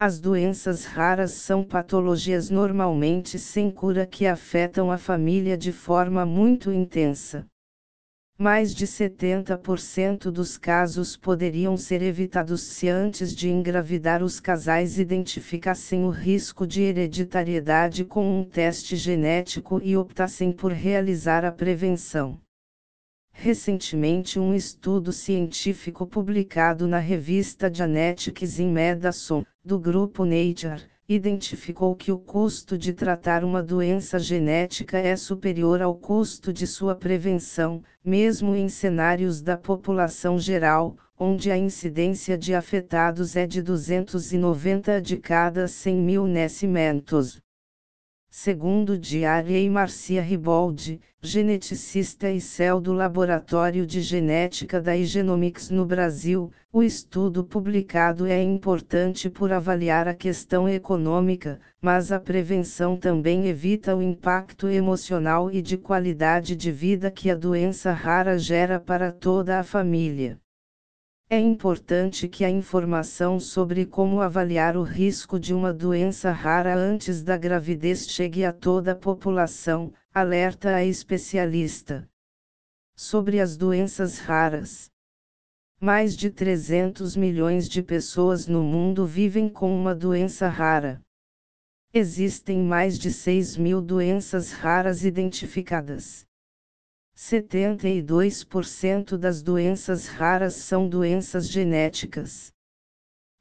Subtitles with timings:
[0.00, 6.70] As doenças raras são patologias normalmente sem cura que afetam a família de forma muito
[6.70, 7.44] intensa.
[8.38, 16.04] Mais de 70% dos casos poderiam ser evitados se antes de engravidar os casais identificassem
[16.04, 22.38] o risco de hereditariedade com um teste genético e optassem por realizar a prevenção.
[23.32, 32.10] Recentemente, um estudo científico publicado na revista Genetics in Medicine, do grupo Nature, identificou que
[32.10, 38.54] o custo de tratar uma doença genética é superior ao custo de sua prevenção, mesmo
[38.54, 45.68] em cenários da população geral, onde a incidência de afetados é de 290 de cada
[45.68, 47.38] 100 mil nascimentos.
[48.40, 56.48] Segundo Diário Marcia Riboldi, geneticista e céu do Laboratório de Genética da Igenomics no Brasil,
[56.72, 63.96] o estudo publicado é importante por avaliar a questão econômica, mas a prevenção também evita
[63.96, 69.58] o impacto emocional e de qualidade de vida que a doença rara gera para toda
[69.58, 70.38] a família.
[71.30, 77.22] É importante que a informação sobre como avaliar o risco de uma doença rara antes
[77.22, 82.08] da gravidez chegue a toda a população, alerta a especialista.
[82.96, 84.90] Sobre as doenças raras.
[85.78, 90.98] Mais de 300 milhões de pessoas no mundo vivem com uma doença rara.
[91.92, 96.27] Existem mais de 6 mil doenças raras identificadas.
[97.18, 102.52] 72% das doenças raras são doenças genéticas.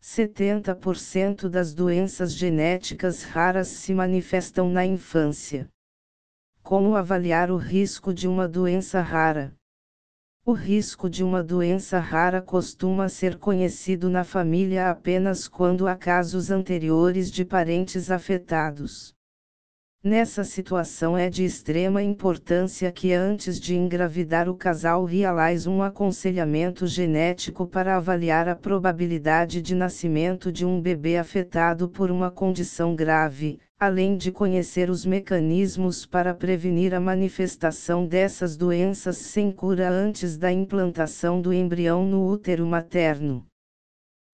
[0.02, 5.70] 70% das doenças genéticas raras se manifestam na infância.
[6.64, 9.54] Como avaliar o risco de uma doença rara?
[10.44, 16.50] O risco de uma doença rara costuma ser conhecido na família apenas quando há casos
[16.50, 19.16] anteriores de parentes afetados.
[20.08, 26.88] Nessa situação é de extrema importância que antes de engravidar o casal realize um aconselhamento
[26.88, 33.60] genético para avaliar a probabilidade de nascimento de um bebê afetado por uma condição grave,
[33.78, 40.50] além de conhecer os mecanismos para prevenir a manifestação dessas doenças sem cura antes da
[40.50, 43.46] implantação do embrião no útero materno.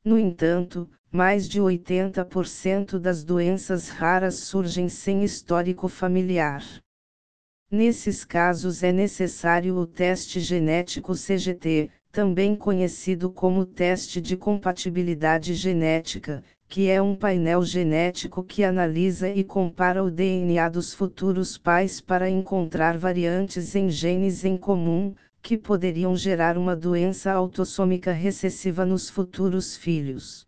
[0.05, 6.61] No entanto, mais de 80% das doenças raras surgem sem histórico familiar.
[7.71, 16.43] Nesses casos é necessário o teste genético CGT, também conhecido como teste de compatibilidade genética,
[16.67, 22.29] que é um painel genético que analisa e compara o DNA dos futuros pais para
[22.29, 29.75] encontrar variantes em genes em comum, que poderiam gerar uma doença autossômica recessiva nos futuros
[29.75, 30.47] filhos.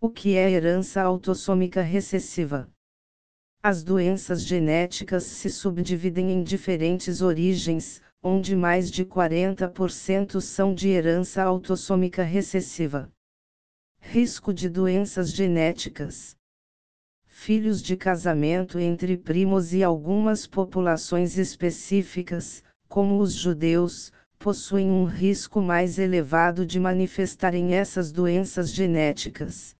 [0.00, 2.70] O que é herança autossômica recessiva?
[3.62, 11.42] As doenças genéticas se subdividem em diferentes origens, onde mais de 40% são de herança
[11.42, 13.12] autossômica recessiva.
[14.00, 16.34] Risco de doenças genéticas.
[17.26, 25.60] Filhos de casamento entre primos e algumas populações específicas, como os judeus, possuem um risco
[25.60, 29.76] mais elevado de manifestarem essas doenças genéticas.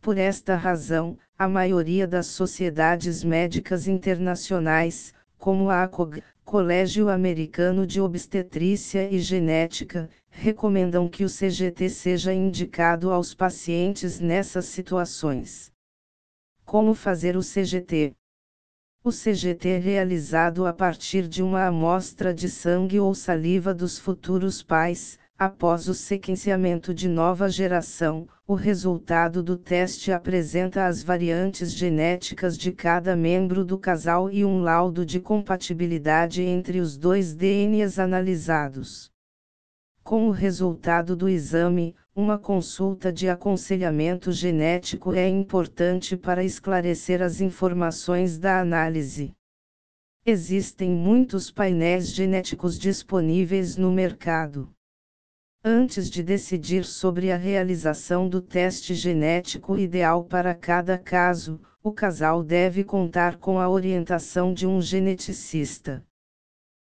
[0.00, 8.00] Por esta razão, a maioria das sociedades médicas internacionais, como a ACOG, Colégio Americano de
[8.00, 15.70] Obstetrícia e Genética, recomendam que o CGT seja indicado aos pacientes nessas situações.
[16.64, 18.14] Como fazer o CGT?
[19.04, 24.62] O CGT é realizado a partir de uma amostra de sangue ou saliva dos futuros
[24.62, 32.58] pais, Após o sequenciamento de nova geração, o resultado do teste apresenta as variantes genéticas
[32.58, 39.12] de cada membro do casal e um laudo de compatibilidade entre os dois DNAs analisados.
[40.02, 47.40] Com o resultado do exame, uma consulta de aconselhamento genético é importante para esclarecer as
[47.40, 49.32] informações da análise.
[50.26, 54.68] Existem muitos painéis genéticos disponíveis no mercado.
[55.64, 62.42] Antes de decidir sobre a realização do teste genético ideal para cada caso, o casal
[62.42, 66.04] deve contar com a orientação de um geneticista.